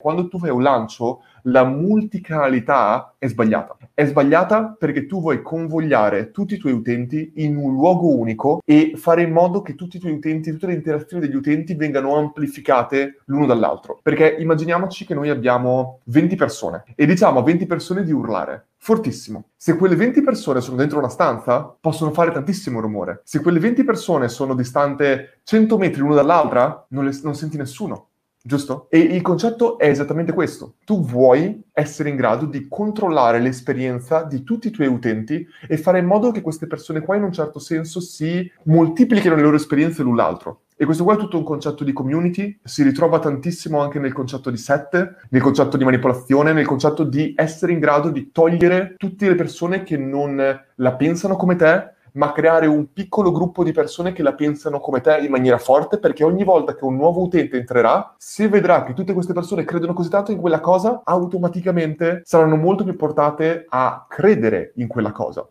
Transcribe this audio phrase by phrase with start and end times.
[0.00, 3.76] Quando tu fai un lancio, la multicanalità è sbagliata.
[3.92, 8.92] È sbagliata perché tu vuoi convogliare tutti i tuoi utenti in un luogo unico e
[8.94, 13.22] fare in modo che tutti i tuoi utenti, tutte le interazioni degli utenti vengano amplificate
[13.24, 13.98] l'uno dall'altro.
[14.00, 19.46] Perché immaginiamoci che noi abbiamo 20 persone e diciamo a 20 persone di urlare fortissimo.
[19.56, 23.22] Se quelle 20 persone sono dentro una stanza, possono fare tantissimo rumore.
[23.24, 28.10] Se quelle 20 persone sono distante 100 metri l'una dall'altra, non, le, non senti nessuno.
[28.40, 28.86] Giusto?
[28.88, 30.76] E il concetto è esattamente questo.
[30.84, 35.98] Tu vuoi essere in grado di controllare l'esperienza di tutti i tuoi utenti e fare
[35.98, 40.02] in modo che queste persone qua in un certo senso si moltiplichino le loro esperienze
[40.02, 40.62] l'un l'altro.
[40.76, 44.48] E questo qua è tutto un concetto di community, si ritrova tantissimo anche nel concetto
[44.48, 49.28] di set, nel concetto di manipolazione, nel concetto di essere in grado di togliere tutte
[49.28, 50.36] le persone che non
[50.76, 55.00] la pensano come te ma creare un piccolo gruppo di persone che la pensano come
[55.00, 58.92] te in maniera forte, perché ogni volta che un nuovo utente entrerà, se vedrà che
[58.92, 64.04] tutte queste persone credono così tanto in quella cosa, automaticamente saranno molto più portate a
[64.08, 65.48] credere in quella cosa.